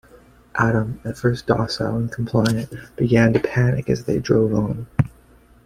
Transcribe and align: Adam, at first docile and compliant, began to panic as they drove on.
Adam, 0.55 0.99
at 1.05 1.15
first 1.15 1.45
docile 1.45 1.95
and 1.95 2.11
compliant, 2.11 2.73
began 2.95 3.31
to 3.33 3.39
panic 3.39 3.87
as 3.87 4.03
they 4.05 4.17
drove 4.17 4.51
on. 4.51 4.87